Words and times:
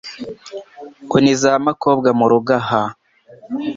ngo 1.05 1.15
ni 1.23 1.33
zamakobwa 1.41 2.09
murugo 2.19 2.51
aha 2.59 2.83